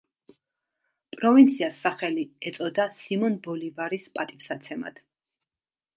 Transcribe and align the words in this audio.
პროვინციას 1.15 1.83
სახელი 1.83 2.25
ეწოდა 2.53 2.89
სიმონ 3.01 3.35
ბოლივარის 3.49 4.09
პატივსაცემად. 4.17 4.99